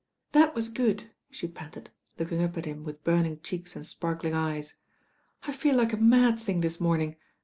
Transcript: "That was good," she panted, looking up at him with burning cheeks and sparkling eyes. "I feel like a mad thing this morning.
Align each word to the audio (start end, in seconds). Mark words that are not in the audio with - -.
"That 0.31 0.55
was 0.55 0.67
good," 0.69 1.11
she 1.29 1.47
panted, 1.47 1.91
looking 2.17 2.41
up 2.41 2.57
at 2.57 2.65
him 2.65 2.83
with 2.83 3.03
burning 3.03 3.39
cheeks 3.41 3.75
and 3.75 3.85
sparkling 3.85 4.33
eyes. 4.33 4.79
"I 5.43 5.51
feel 5.51 5.75
like 5.75 5.93
a 5.93 5.97
mad 5.97 6.39
thing 6.39 6.61
this 6.61 6.81
morning. 6.81 7.17